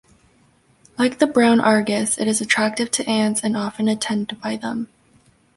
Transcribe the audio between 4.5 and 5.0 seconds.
them.